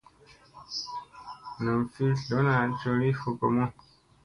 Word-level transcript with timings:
Nam 1.67 1.81
fi 1.97 2.05
dlona 2.23 2.57
coli 2.81 3.09
fokomu. 3.23 3.65